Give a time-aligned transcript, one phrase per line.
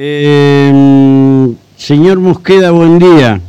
[0.00, 3.40] Eh, señor Mosqueda, buen día.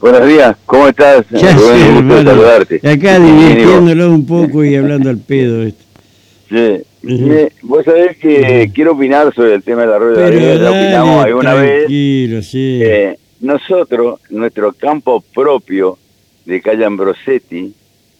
[0.00, 1.24] Buenos días, ¿cómo estás?
[1.30, 2.76] Ya sé, hermano, saludarte.
[2.78, 5.62] Acá divirtiéndolo un poco y hablando al pedo.
[5.62, 5.84] Esto.
[6.48, 6.56] Sí.
[7.04, 7.52] Uh -huh.
[7.62, 8.72] Vos sabés que uh -huh.
[8.72, 11.86] quiero opinar sobre el tema de la rueda Pero de la opinamos alguna vez.
[12.46, 12.80] Sí.
[12.82, 15.98] Eh, nosotros, nuestro campo propio
[16.46, 17.68] de calle Ambrosetti, uh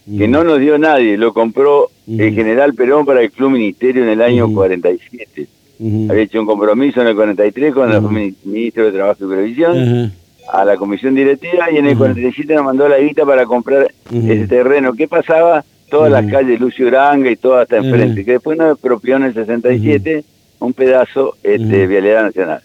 [0.09, 0.17] -huh.
[0.17, 4.09] que no nos dio nadie, lo compró el general Perón para el Club Ministerio en
[4.09, 5.47] el año 47
[5.79, 8.17] había hecho un compromiso en el 43 con uh -huh.
[8.17, 10.11] el ministro de Trabajo y Previsión,
[10.51, 14.47] a la comisión directiva, y en el 47 nos mandó la guita para comprar ese
[14.47, 14.93] terreno.
[14.93, 15.63] ¿Qué pasaba?
[15.89, 19.33] Todas las calles Lucio Uranga y todo hasta enfrente, que después nos expropió en el
[19.33, 20.23] 67
[20.59, 22.61] un pedazo este, Vialidad Nacional.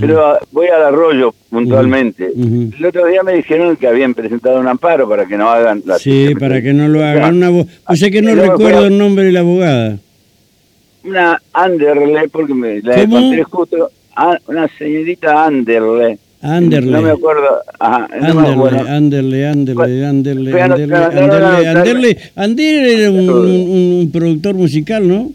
[0.00, 2.32] Pero ah, voy al arroyo puntualmente.
[2.34, 5.98] El otro día me dijeron que habían presentado un amparo para que no hagan la...
[5.98, 7.24] Sí, para que no lo hagan.
[7.24, 9.98] Ah, Una, o sea pues que no recuerdo el nombre de la abogada.
[11.04, 13.18] Una Anderle, porque me la ¿Cómo?
[13.18, 13.90] encontré justo.
[14.46, 16.18] una señorita Anderle.
[16.42, 16.90] Anderle.
[16.92, 17.48] No me acuerdo.
[17.78, 18.80] Ajá, no me acuerdo.
[18.88, 24.54] Anderle, Anderle, Anderle, Anderle, a- Anderle, a- Anderle, Anderle, Anderle era un, un- un productor
[24.54, 25.30] musical, ¿no?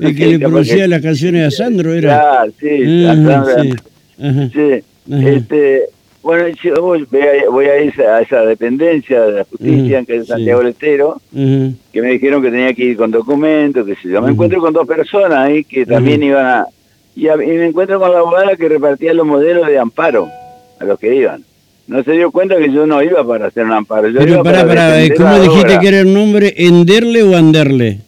[0.00, 2.42] El que le producía las canciones a Sandro era.
[2.42, 3.62] Ah, sí, Ajá, Sandra.
[3.62, 3.70] sí.
[4.22, 4.50] Ajá.
[4.52, 5.28] Sí, Ajá.
[5.30, 5.82] este,
[6.26, 10.26] bueno, yo voy, a, voy a esa, a esa dependencia de la justicia, que es.
[10.26, 14.20] Santiago del Estero, que me dijeron que tenía que ir con documentos, que sé yo.
[14.20, 16.66] Me encuentro con dos personas ahí que también iban a...
[17.14, 20.28] Y, a- y me encuentro con la abogada que repartía los modelos de amparo
[20.80, 21.44] a los que iban.
[21.86, 24.08] No se dio cuenta que yo no iba para hacer un amparo.
[24.08, 24.64] Yo Pero iba para eh,
[25.02, 26.52] defender ¿cómo dijiste que era el nombre?
[26.56, 28.00] ¿Enderle o Anderle?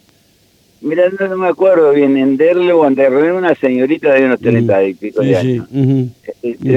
[0.80, 4.94] Mira, no, no me acuerdo bien, Enderle o Anderle, una señorita de unos 30 y
[4.94, 5.34] pico de sí.
[5.34, 5.66] años.
[5.72, 6.08] Ujú.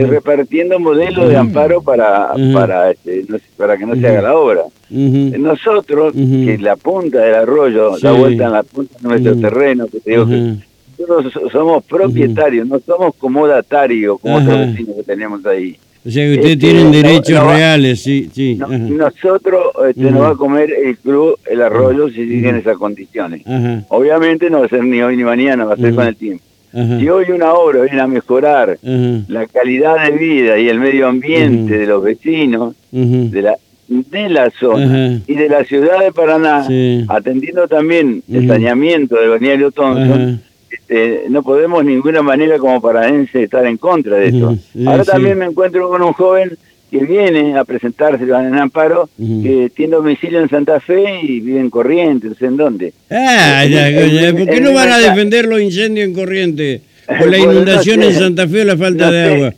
[0.10, 4.62] repartiendo modelos de amparo para para este, no para que no se haga la obra.
[4.90, 5.38] Ujú.
[5.38, 8.02] Nosotros, que la punta del arroyo, Sí.
[8.04, 10.56] da vuelta en la punta de nuestro terreno, que te digo que
[11.00, 15.78] nosotros so- somos propietarios, no somos comodatarios como otros vecinos que tenemos ahí.
[16.04, 18.56] O sea que ustedes Este, tienen derechos no reales, sí, sí.
[18.56, 23.46] No- nosotros este, nos va a comer el club, el arroyo, si siguen esas condiciones.
[23.46, 26.16] Ajá, Obviamente no va a ser ni hoy ni mañana, va a ser con el
[26.16, 26.44] tiempo.
[26.74, 31.08] ajá, Si hoy una obra viene a mejorar la calidad de vida y el medio
[31.08, 33.56] ambiente de los vecinos, de la
[33.88, 37.04] de la zona y de la ciudad de Paraná, Sí.
[37.10, 40.42] atendiendo también el saneamiento del balneario Thompson.
[40.72, 44.56] Este, no podemos de ninguna manera como paraense estar en contra de esto.
[44.74, 45.12] Sí, Ahora sí.
[45.12, 46.58] también me encuentro con un joven
[46.90, 49.44] que viene a presentarse en Amparo, Ujú.
[49.44, 52.94] que tiene domicilio en Santa Fe y vive en Corrientes, no sé en dónde.
[53.10, 56.82] Ah, ya, ya, ¿por qué no van a defender los incendios en corriente?
[57.08, 58.08] O la no inundación sé.
[58.08, 59.34] en Santa Fe o la falta No de sé.
[59.36, 59.54] agua.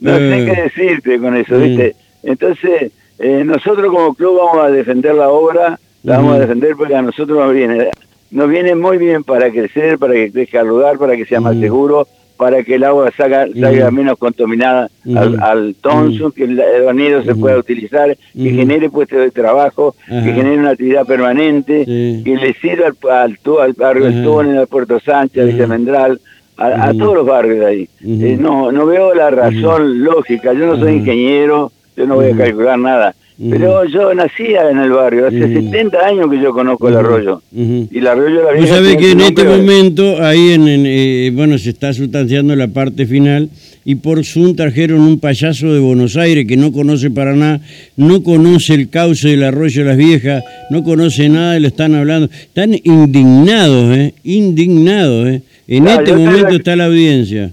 [0.00, 1.62] No sé Eh, qué decirte con eso, Mm.
[1.64, 1.96] ¿viste?
[2.22, 6.94] Entonces, eh, nosotros como club vamos a defender la obra, la vamos a defender porque
[6.94, 7.88] a nosotros nos viene,
[8.34, 11.52] nos viene muy bien para crecer, para que crezca el lugar, para que sea más
[11.52, 11.62] Ujú.
[11.62, 13.94] seguro, para que el agua salga, salga Ujú.
[13.94, 15.44] menos contaminada al, Ujú.
[15.44, 20.24] al Thompson, que el, el se pueda utilizar, que genere puestos de trabajo, Ajá.
[20.24, 22.22] que genere una actividad permanente, Sí.
[22.24, 24.18] que le sirva al, al, al barrio Ajá.
[24.18, 25.52] El Túnel, al Puerto Sánchez, al.
[25.52, 26.20] Villamendral,
[26.56, 27.88] a, todos los barrios de ahí.
[28.04, 30.52] Eh, no, no veo la razón lógica.
[30.52, 33.14] Yo no soy ingeniero, yo no voy a calcular nada.
[33.50, 35.54] Pero yo nacía en el barrio, hace Ujú.
[35.72, 37.42] 70 años que yo conozco el arroyo.
[37.52, 41.32] Y el arroyo de la Vos sabés que en este momento, ahí en, en, eh,
[41.34, 43.48] bueno, se está sustanciando la parte final
[43.84, 47.60] y por Zoom trajeron un payaso de Buenos Aires que no conoce para nada,
[47.96, 51.94] no conoce el cauce del arroyo de las viejas, no conoce nada y le están
[51.96, 52.30] hablando.
[52.32, 54.14] Están indignados, ¿eh?
[54.22, 55.42] Indignados, ¿eh?
[55.66, 57.50] En Claro, este momento la- está la audiencia.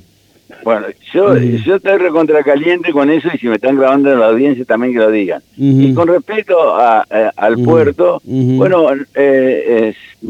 [0.63, 4.27] Bueno, yo, yo estoy recontra caliente con eso y si me están grabando en la
[4.27, 5.41] audiencia también que lo digan.
[5.57, 10.21] Y con respecto a, a- al puerto, bueno, eh, es-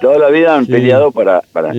[0.00, 0.72] toda la vida han Sí.
[0.72, 1.42] peleado para...
[1.52, 1.72] para.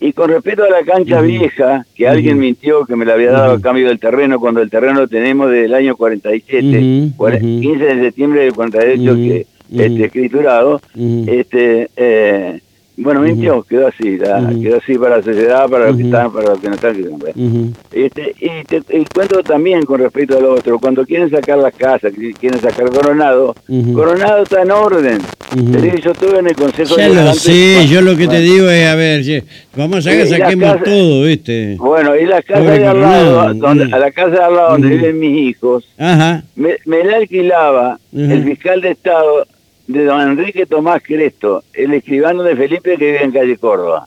[0.00, 3.54] Y con respecto a la cancha vieja, que alguien mintió que me la había dado
[3.54, 7.38] a cambio del terreno, cuando el terreno lo tenemos desde el año 47, Ujú, cuare-
[7.42, 7.60] ujú.
[7.60, 10.80] 15 de septiembre del 48 Ujú, que este, escriturado,
[11.26, 12.60] este, eh,
[13.00, 16.48] bueno, mintió, quedó así, la- quedó así para la sociedad, para los que están, para
[16.50, 16.96] los que no están.
[17.92, 22.12] Este, y, te, y cuento también con respecto al otro, cuando quieren sacar las casas,
[22.38, 23.54] quieren sacar Coronado.
[23.94, 25.18] Coronado está en orden.
[26.02, 28.86] Yo estuve en el Consejo Ya lo Deliberante- sé, yo lo que te digo es,
[28.86, 29.44] a ver,
[29.76, 31.76] vamos a que la saquemos casa- todo, ¿viste?
[31.78, 34.88] Bueno, y la casa de al lado, donde, a la casa de al lado donde
[34.88, 39.46] viven mis hijos, Ajá, me, me la alquilaba el fiscal de Estado
[39.88, 44.06] de don Enrique Tomás Cresto, el escribano de Felipe que vive en calle Córdoba.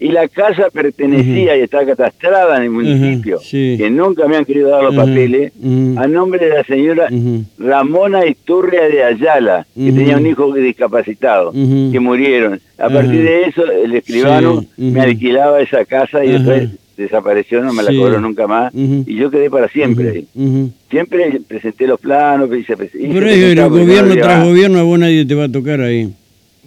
[0.00, 3.76] Y la casa pertenecía y está catastrada en el municipio, sí.
[3.78, 5.52] que nunca me han querido dar los papeles,
[5.96, 7.08] a nombre de la señora.
[7.56, 12.58] Ramona Isturria de Ayala, que tenía un hijo discapacitado, que murieron.
[12.78, 17.72] A partir de eso, el escribano Sí, me alquilaba esa casa y después desapareció, no
[17.72, 20.72] me la cobró nunca más, y yo quedé para siempre ahí.
[20.90, 25.44] Siempre presenté los planos, hice, hice Pero gobierno tras gobierno a vos nadie te va
[25.44, 26.12] a tocar ahí.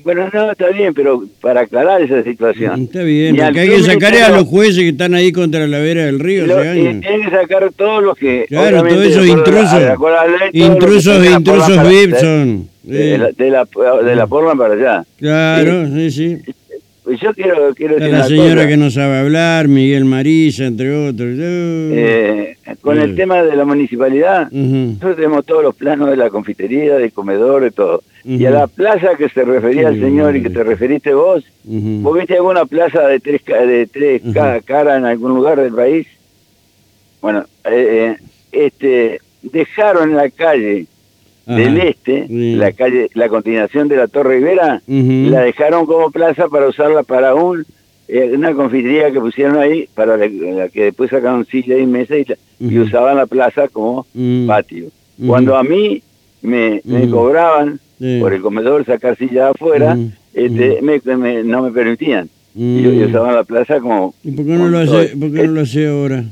[0.04, 2.84] Bueno, no, está bien, pero para aclarar esa situación.
[2.84, 6.06] Está bien, porque hay que sacar a los jueces que están ahí contra la vera
[6.06, 8.46] del río Lo- y tienen que sacar todos los que.
[8.48, 9.74] Claro, todos esos la- intrusos.
[9.82, 12.70] la ley, todos Intrusos, la intrusos VIP de- son.
[12.84, 13.66] De, la, de, la,
[14.04, 15.06] de la para allá.
[15.18, 16.38] Claro, sí, sí.
[17.22, 18.68] Yo quiero, quiero decir la señora cosa.
[18.68, 21.36] que no sabe hablar, Miguel Marisa, entre otros.
[21.40, 26.96] Eh, con el tema de la municipalidad, nosotros tenemos todos los planos de la confitería,
[26.98, 28.02] del comedor, de todo.
[28.24, 32.00] Y a la plaza que se refería el señor y que te referiste vos, Ujú.
[32.02, 36.08] ¿vos viste alguna plaza de tres, de tres ca- caras en algún lugar del país?
[37.22, 38.18] Bueno, eh, eh,
[38.52, 40.88] este, dejaron en la calle
[41.48, 41.58] Ajá.
[41.60, 42.56] del este, Sí.
[42.56, 47.36] la calle, la continuación de la Torre Rivera, la dejaron como plaza para usarla para
[47.36, 47.66] un
[48.08, 52.14] eh, una confitería que pusieron ahí, para la, la que después sacaron silla y mesa
[52.18, 54.46] y, usaban la plaza como Mm.
[54.48, 54.86] patio.
[55.26, 56.02] Cuando a mí
[56.44, 57.12] me, me Ujú.
[57.12, 57.80] cobraban
[58.20, 60.12] por el comedor sacar silla afuera, Ujú.
[60.36, 62.30] este, me- me- no me permitían.
[62.54, 62.80] Mm.
[62.80, 64.14] Y yo, yo usaba la plaza como...
[64.24, 66.24] ¿Y por qué no lo hace, por qué no lo hace ahora?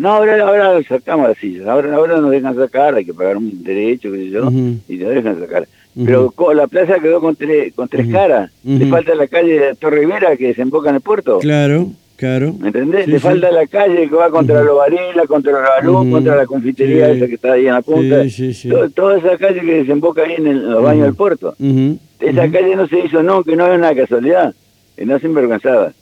[0.00, 3.62] No, ahora, ahora sacamos las sillas, ahora, ahora nos dejan sacar, hay que pagar un
[3.62, 4.50] derecho, qué sé yo,
[4.88, 5.66] y nos dejan sacar.
[6.04, 8.50] Pero co- la plaza quedó con tres, con tres caras.
[8.64, 11.38] Le falta la calle de Torre Rivera que desemboca en el puerto.
[11.38, 12.52] Claro, claro.
[12.58, 13.04] ¿Me entendés?
[13.04, 13.22] Sí, Le sí.
[13.22, 16.10] falta la calle que va contra los Varela, contra la luz, Ujú.
[16.10, 17.16] contra la confitería Sí.
[17.18, 18.22] esa que está ahí en la punta.
[18.94, 21.54] Toda esa calle que desemboca ahí en, el- en los baños del puerto.
[22.20, 24.52] Esa calle no se hizo nunca, que no es una casualidad,
[24.98, 25.92] no es sinvergüenzada,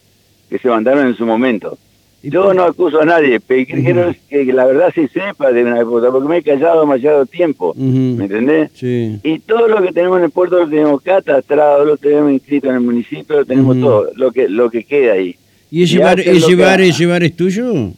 [0.49, 1.76] que se mandaron en su momento.
[2.24, 5.80] ¿Y Yo no acuso a nadie, pero quiero que la verdad se sepa de una
[5.80, 7.74] época, porque me he callado demasiado tiempo.
[7.76, 8.70] ¿me entendés?
[8.74, 9.19] Sí.
[9.24, 12.74] Y todo lo que tenemos en el puerto lo tenemos catastrado, lo tenemos inscrito en
[12.76, 15.34] el municipio, lo tenemos todo, lo que lo que queda ahí.
[15.70, 16.80] ¿Y ese Y bar, ese bar, hagan.
[16.82, 17.90] ese bar es tuyo?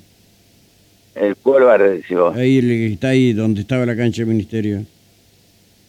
[1.15, 2.35] El cual bar, decís vos.
[2.35, 4.85] Ahí está ahí donde estaba la cancha del ministerio.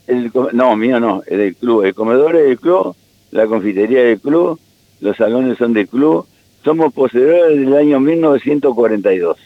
[0.08, 1.84] El no, mío no, es del club.
[1.86, 2.96] El comedor es del club,
[3.32, 4.60] la confitería es del club,
[5.00, 6.26] los salones son del club.
[6.66, 9.38] Somos poseedores del año 1942.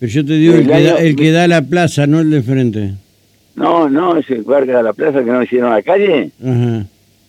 [0.00, 2.20] Pero yo te digo El el que, año- da, el que da la plaza, no
[2.20, 2.90] el de frente.
[3.54, 6.84] No, no, ese bar que da la plaza que no hicieron la calle, Ajá.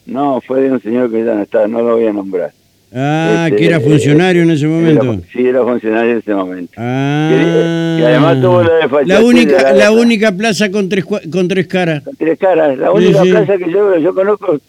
[0.08, 2.52] no, fue de un señor que ya no está, no lo voy a nombrar.
[2.94, 5.04] Ah, Este, que era funcionario en ese momento.
[5.14, 6.74] Era- sí, era funcionario en ese momento.
[6.78, 7.98] Ah.
[8.00, 12.04] Y además tuvo la la única, la- la única plaza con tres, con tres caras.
[12.04, 13.30] Con Tres caras, la Sí, única sí.
[13.30, 14.60] plaza que yo, yo conozco.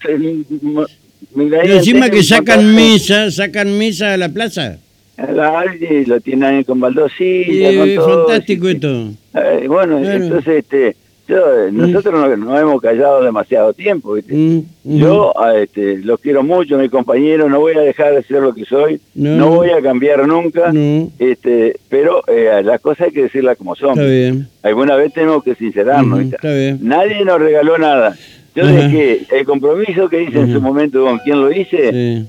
[1.35, 4.77] He encima que sacan mesa, sacan mesa a la plaza.
[5.17, 8.25] La Aldi lo tiene ahí con baldosilla, Y, con todo.
[8.27, 9.09] fantástico sí, esto.
[9.35, 10.23] Eh, bueno, Claro.
[10.23, 10.95] entonces este,
[11.27, 14.13] yo, eh, nosotros no, no hemos callado demasiado tiempo.
[14.13, 14.33] ¿viste?
[14.33, 14.97] Mm, mm.
[14.97, 18.53] Yo a, este, los quiero mucho, mis compañeros, no voy a dejar de ser lo
[18.53, 19.35] que soy, No.
[19.35, 23.75] no, voy a cambiar nunca, No, este, pero eh, las cosas hay que decirlas como
[23.75, 23.91] son.
[23.99, 24.47] está bien.
[24.63, 26.17] Alguna vez tenemos que sincerarnos.
[26.19, 26.37] ¿viste?
[26.37, 26.79] está bien.
[26.81, 28.15] Nadie nos regaló nada.
[28.59, 28.73] Yo Ajá.
[28.87, 32.27] dejé el compromiso que hice en su momento con quien lo hice, Sí.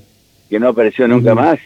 [0.49, 1.59] que no apareció nunca más,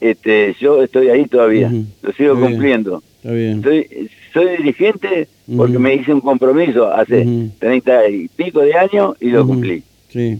[0.00, 1.70] este, yo estoy ahí todavía,
[2.02, 2.52] lo sigo Está bien.
[2.52, 3.02] cumpliendo.
[3.16, 3.62] está bien.
[3.62, 5.26] Soy, soy dirigente
[5.56, 7.26] porque me hice un compromiso hace.
[7.58, 9.82] 30 y pico de años y lo cumplí.
[10.10, 10.38] Sí.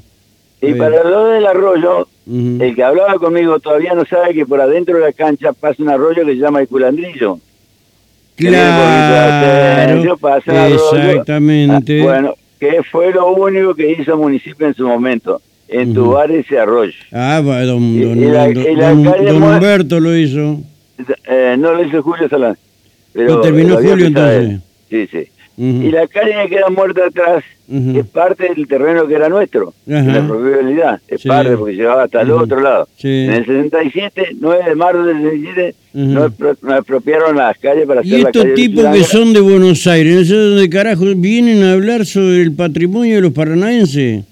[0.60, 4.96] Y para lo del arroyo, el que hablaba conmigo todavía no sabe que por adentro
[4.98, 7.38] de la cancha pasa un arroyo que se llama el culandrillo.
[8.36, 10.14] Claro, arroyo.
[10.14, 12.00] exactamente.
[12.00, 16.58] Ah, bueno, que fue lo único que hizo el municipio en su momento, entubar ese
[16.58, 16.93] arroyo.
[17.12, 20.60] Ah, don, don, Humberto lo hizo.
[21.29, 22.56] Eh, no lo hizo Julio Salán.
[23.12, 24.60] Pero ¿Y terminó Julio entonces?
[24.91, 25.08] él.
[25.10, 25.29] Sí,
[25.60, 30.03] Y la calle que queda muerta atrás es parte del terreno que era nuestro, de
[30.03, 31.00] la propiedad.
[31.08, 31.29] Es Sí.
[31.29, 32.86] parte porque llevaba hasta el otro lado.
[32.96, 33.24] Sí.
[33.24, 36.06] En el 67, 9 de marzo del 67, Ujú.
[36.06, 39.41] nos, nos apropiaron las calles para Y hacer la estos calle tipos que son de
[39.41, 44.24] Buenos Aires, no sé dónde carajo vienen a hablar sobre el patrimonio de los paranaenses.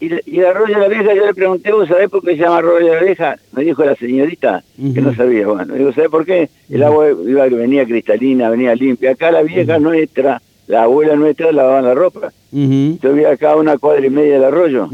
[0.00, 2.38] Y, y el arroyo de la vieja, yo le pregunté, ¿vos sabés por qué se
[2.42, 3.36] llama arroyo de la vieja?
[3.52, 4.64] Me dijo la señorita,
[4.94, 5.46] que no sabía.
[5.46, 6.48] Bueno, digo, ¿sabés por qué?
[6.70, 9.12] El agua iba, venía cristalina, venía limpia.
[9.12, 12.32] Acá la vieja nuestra, la abuela nuestra, lavaban la ropa.
[12.52, 14.84] Ujú, Yo vi acá una cuadra y media del arroyo.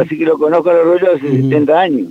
[0.00, 1.36] Así que lo conozco al arroyo hace Ujú.
[1.50, 2.08] 70 años.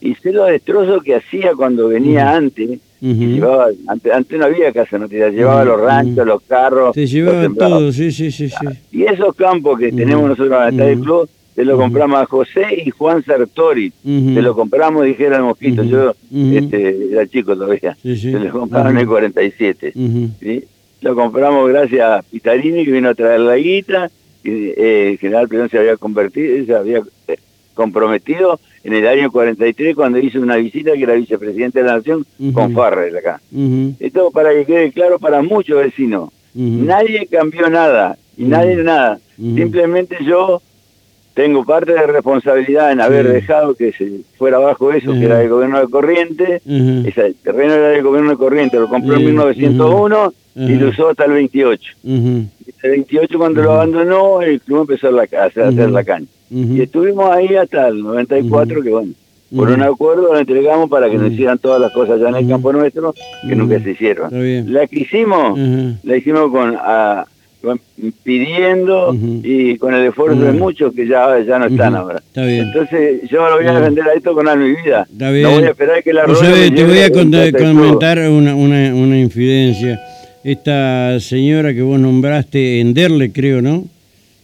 [0.00, 2.80] Y sé los destrozos que hacía cuando venía antes.
[3.00, 6.94] llevaba, antes, antes no había casa noticias, llevaba Ujú, los ranchos, los carros.
[6.94, 8.66] Se llevaban todo, sí, sí, sí, sí.
[8.90, 12.90] Y esos campos que tenemos nosotros en ujú, club, se lo compramos a José y
[12.90, 13.92] Juan Sartori.
[14.04, 14.34] Ujú.
[14.34, 15.82] Se lo compramos, dijera el mosquito.
[15.84, 17.96] Yo este, era chico todavía.
[18.02, 18.30] Sí, sí.
[18.32, 19.12] Se lo compraron en el Ujú.
[19.14, 19.92] 47.
[19.94, 20.28] Ujú.
[20.40, 20.64] ¿sí?
[21.00, 24.10] Lo compramos gracias a Pitarini, que vino a traer la guita.
[24.42, 27.36] Y, eh, el general Perón se había convertido, se había eh,
[27.74, 32.24] comprometido en el año 43 cuando hizo una visita que era vicepresidente de la Nación
[32.52, 33.40] con Farrell acá.
[34.00, 36.30] Esto para que quede claro para muchos vecinos.
[36.54, 39.18] Nadie cambió nada y nadie nada.
[39.36, 40.62] Simplemente yo
[41.34, 45.48] tengo parte de responsabilidad en haber dejado que se fuera abajo eso, que era el
[45.48, 46.60] gobierno de Corriente.
[46.66, 51.24] Ese terreno era del gobierno de Corriente, lo compró en 1901 y lo usó hasta
[51.24, 51.92] el 28.
[52.04, 56.30] El 28 cuando lo abandonó, el club empezó a, hacer la cancha.
[56.50, 59.12] Y estuvimos ahí hasta el 94, que bueno,
[59.54, 62.48] por un acuerdo lo entregamos para que nos hicieran todas las cosas ya en el
[62.48, 63.14] campo nuestro,
[63.46, 64.30] que nunca se hicieron.
[64.72, 65.58] La que hicimos,
[66.02, 66.76] la hicimos con...
[66.76, 67.26] A,
[68.22, 72.22] pidiendo y con el esfuerzo de muchos que ya, ya no están ahora.
[72.34, 75.06] Entonces yo lo voy a defender a esto con alma mi vida.
[75.12, 80.00] No voy a esperar que la Te voy a comentar una, una, una, infidencia.
[80.48, 83.86] Esta señora que vos nombraste, Enderle creo, ¿no?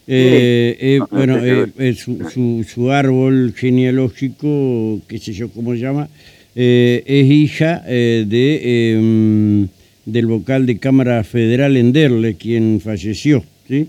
[0.07, 6.11] Eh, eh, bueno, eh, su, su, su, árbol genealógico, qué sé yo cómo se llama,
[6.55, 9.69] es hija de em,
[10.05, 13.43] del vocal de Cámara Federal Enderle, quien falleció.
[13.67, 13.87] ¿sí?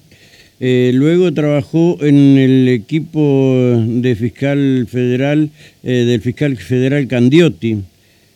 [0.62, 5.50] Luego trabajó en el equipo de fiscal federal,
[5.84, 7.80] del fiscal federal Candiotti,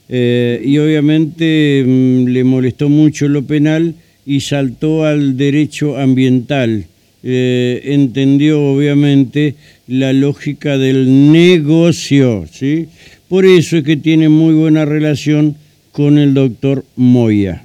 [0.10, 6.86] eh, y obviamente mm, le molestó mucho lo penal y saltó al derecho ambiental.
[7.22, 9.56] entendió obviamente
[9.88, 12.88] la lógica del negocio, ¿sí?
[13.28, 15.56] Por eso es que tiene muy buena relación
[15.92, 17.64] con el doctor Moya.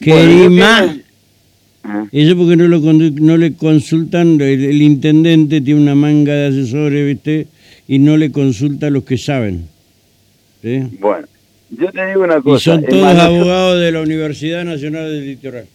[0.00, 0.96] ¿Qué más?
[1.82, 2.06] Ah.
[2.12, 7.48] Eso porque no, lo, no le consultan, el, intendente tiene una manga de asesores, ¿viste?
[7.88, 9.64] Y no le consulta a los que saben.
[10.62, 11.26] Bueno,
[11.70, 12.56] yo te digo una cosa.
[12.56, 15.66] Y son todos abogados de la Universidad Nacional del Litoral.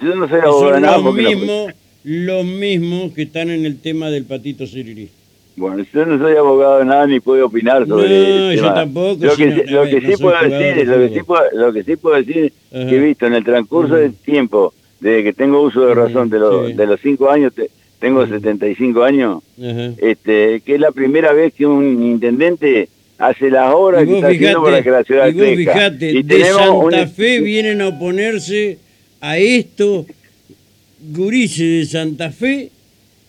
[0.00, 1.72] Yo no soy abogado de Son los mismos,
[2.04, 5.10] los mismos que están en el tema del patito Cirirí.
[5.54, 9.24] Bueno, yo no soy abogado de nada ni puedo opinar sobre no, yo tampoco.
[9.24, 12.16] Lo que, lo que sí puedo decir, lo que sí puedo, lo que sí puedo
[12.16, 16.30] decir que he visto en el transcurso del tiempo, desde que tengo uso de razón
[16.30, 17.52] de los de los cinco años,
[17.98, 19.42] tengo 75 años,
[19.98, 22.88] este, que es la primera vez que un intendente
[23.22, 27.06] hace las obras que está haciendo para que la ciudad y Fíjate, y de Santa
[27.06, 28.78] Fe vienen a oponerse
[29.20, 30.06] a esto,
[31.12, 32.70] gurises de Santa Fe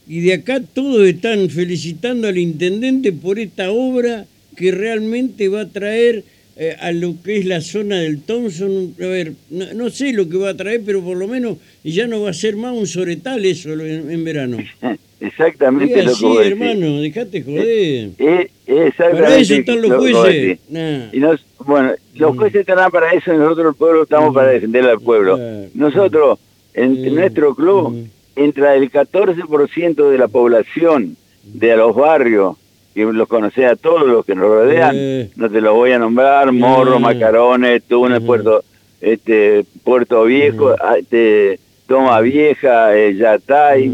[0.07, 4.25] y de acá todos están felicitando al intendente por esta obra
[4.57, 6.23] que realmente va a traer
[6.55, 10.37] eh, a lo que es la zona del Thompson, a ver, no, sé lo que
[10.37, 13.45] va a traer, pero por lo menos ya no va a ser más un soretal
[13.45, 14.57] eso en, verano.
[15.23, 18.09] Exactamente lo que hermano, dejate joder.
[18.17, 20.59] Eh, eh, para eso están los jueces.
[20.69, 21.19] Y
[21.65, 22.37] bueno, los mm.
[22.37, 24.53] jueces estarán para eso, nosotros el pueblo estamos para mm.
[24.53, 25.39] defender al pueblo.
[25.75, 26.39] Nosotros,
[26.73, 27.15] en, mm.
[27.15, 32.57] nuestro club, entra el 14% de la población de los barrios,
[32.93, 36.51] que los conoce a todos los que nos rodean, no te los voy a nombrar,
[36.51, 38.61] Morro, Macarones, Túnez, Puerto,
[38.99, 43.89] este, Puerto Viejo, ah, este, Toma Vieja, eh, Yatay,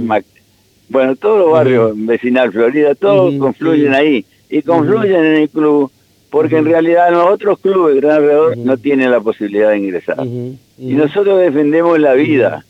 [0.89, 5.91] bueno, todos los barrios vecinal Florida, todos confluyen ahí y confluyen en el club
[6.29, 10.17] porque en realidad los otros clubes gran alrededor no tienen la posibilidad de ingresar.
[10.25, 12.65] Y nosotros defendemos la vida.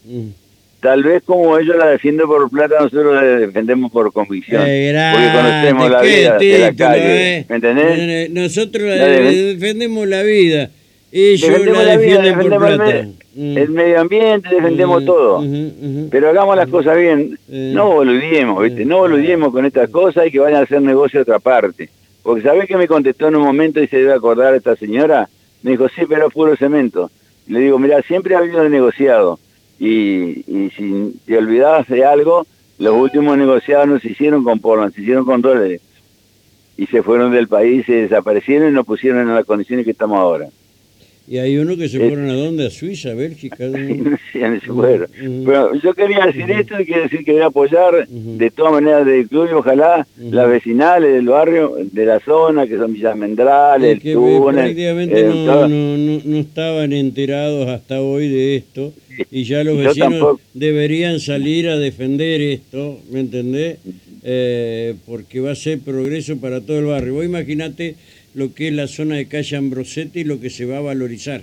[0.79, 4.63] Tal vez como ellos la defienden por plata, nosotros la defendemos por convicción.
[4.65, 7.37] Eh, porque conocemos la vida de la calle.
[7.37, 7.45] Eh.
[7.49, 8.29] ¿Me entendés?
[8.29, 10.69] Nosotros la defendemos la vida.
[11.11, 13.07] Ellos la, defienden por plata.
[13.39, 13.57] Mm.
[13.57, 15.41] El, medio ambiente, defendemos mm, todo.
[16.11, 17.39] Pero hagamos las cosas bien.
[17.47, 18.83] No boludemos, ¿viste?
[18.83, 21.89] No boludemos con estas cosas y que vayan a hacer negocio a otra parte.
[22.21, 25.29] Porque ¿sabés que me contestó en un momento y se debe acordar esta señora?
[25.63, 27.11] Me dijo, sí, pero puro cemento.
[27.47, 29.39] Le digo, mira, siempre ha habido negociado
[29.79, 32.45] y, y si te olvidabas de algo,
[32.77, 35.79] los últimos negociados no se hicieron con Portland, se hicieron con dólares.
[36.75, 40.19] Y se fueron del país, se desaparecieron y nos pusieron en las condiciones que estamos
[40.19, 40.49] ahora.
[41.29, 43.67] Y hay uno que se eh, fueron a dónde, a Suiza, a Bélgica.
[43.67, 45.07] no se fueron.
[45.45, 49.05] Pero yo quería decir esto y quiero decir que voy a apoyar de todas maneras
[49.05, 54.03] del club y ojalá las vecinales del barrio, de la zona, que son Villas Mendrales,
[54.03, 54.63] el Túnez.
[54.63, 58.91] Prácticamente eh, no, no, no, estaban enterados hasta hoy de esto
[59.29, 63.77] y ya los vecinos deberían salir a defender esto, ¿me entendés?
[64.23, 67.13] Eh, porque va a ser progreso para todo el barrio.
[67.13, 67.95] Vos imaginate
[68.33, 71.41] lo que es la zona de calle Ambrosetti y lo que se va a valorizar.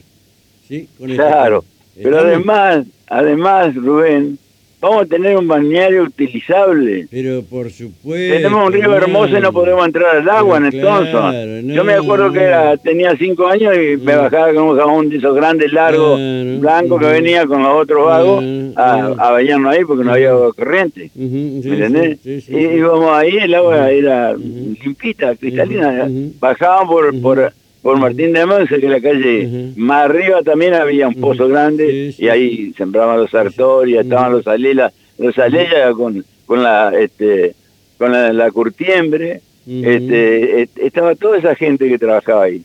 [0.69, 0.89] ¿sí?
[0.99, 1.65] claro,
[1.95, 4.39] pero además, además, Rubén,
[4.81, 7.07] vamos a tener un balneario utilizable.
[7.11, 8.35] Pero por supuesto.
[8.35, 11.65] Tenemos un río hermoso y no podemos entrar al agua en entonces.
[11.67, 15.35] Yo me acuerdo que tenía cinco años y me bajaba con un jabón de esos
[15.35, 16.21] grandes, largos,
[16.61, 18.45] blancos que venía con los otros vagos
[18.77, 21.11] a, a, bañarnos ahí porque no había agua corriente.
[21.15, 22.19] ¿Me entendés?
[22.25, 26.07] y íbamos ahí, el agua era limpita, cristalina.
[26.39, 27.53] Bajaban por, por
[27.87, 32.27] por Martín de Monse, que la calle más arriba también había un pozo grande y
[32.27, 37.55] ahí sembraban los sartorias, estaban los alelas, los alelas con, con la este
[37.97, 42.65] con la, curtiembre, este, estaba toda esa gente que trabajaba ahí.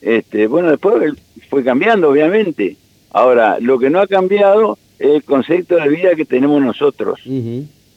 [0.00, 1.14] Este, bueno, después
[1.50, 2.76] fue cambiando, obviamente.
[3.10, 7.18] Ahora, lo que no ha cambiado es el concepto de vida que tenemos nosotros.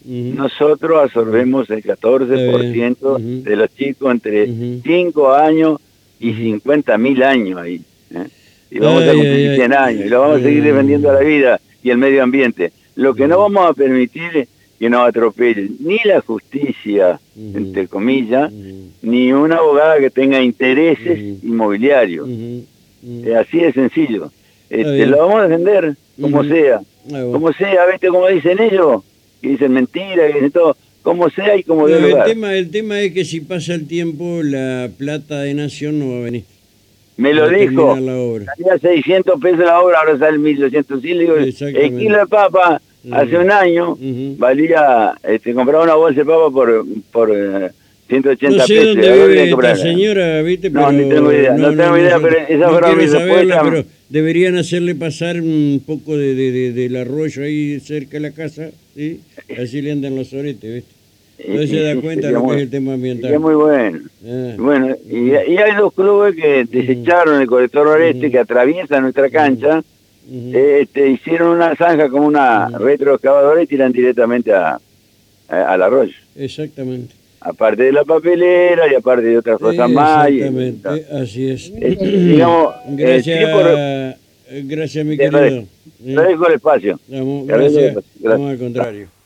[0.04, 5.78] Nosotros absorbemos el 14% de los chicos entre 5 años
[6.20, 7.82] y 50 mil años ahí.
[8.12, 8.28] ¿eh?
[8.72, 11.62] Y vamos a cumplir 100 años y lo vamos a seguir defendiendo a la vida
[11.84, 12.72] y el medio ambiente.
[12.96, 14.48] Lo que no vamos a permitir es
[14.80, 18.52] que nos atropellen ni la justicia, entre comillas,
[19.02, 22.28] ni una abogada que tenga intereses inmobiliarios.
[23.40, 24.32] así de sencillo.
[24.70, 26.82] Este, lo vamos a defender como sea.
[27.10, 29.04] Como sea, ¿viste cómo dicen ellos?
[29.42, 30.76] Que dicen mentiras, que dicen todo
[31.08, 34.90] como sea y como el tema El tema es que si pasa el tiempo, la
[34.98, 36.44] plata de Nación no va a venir.
[37.16, 37.96] Me lo dijo.
[37.96, 41.02] Salía 600 pesos la obra, ahora sale 1200.
[41.02, 43.98] Sí, le digo, el kilo de papa hace un año
[44.38, 47.30] valía, este, compraba una bolsa de papa por, por
[48.10, 48.88] 180 no sé pesos.
[48.88, 50.70] Dónde vive esta señora, ¿viste?
[50.70, 53.62] no, ni tengo idea, no, tengo idea, pero esa fue mi respuesta.
[53.64, 58.72] Pero deberían hacerle pasar un poco de, de, del arroyo ahí cerca de la casa,
[58.94, 59.22] ¿sí?
[59.58, 60.97] Así le andan los oretes, ¿viste?
[61.46, 63.34] No se da cuenta de lo que es el tema ambiental.
[63.34, 64.00] Es muy bueno.
[64.26, 64.54] Ah.
[64.58, 69.84] Bueno, y, hay dos clubes que desecharon el colector oeste que atraviesa nuestra cancha.
[70.30, 74.80] este, hicieron una zanja como una retroexcavadora y tiran directamente a,
[75.48, 76.16] al arroyo.
[76.36, 77.14] Exactamente.
[77.40, 80.28] Aparte de la papelera y aparte de otras cosas más.
[80.28, 81.72] Exactamente, así es.
[81.74, 84.18] Digamos, gracias,
[84.64, 85.66] gracias mi querido.
[86.04, 87.00] Te dejo el espacio.
[87.08, 89.17] gracias, al contrario.